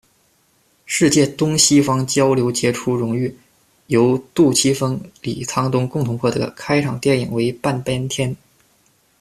[0.87, 3.37] 是届「东西方交流杰出荣誉」
[3.85, 8.33] 由杜琪峰、李沧东共同获得，开场电影为《半边天》。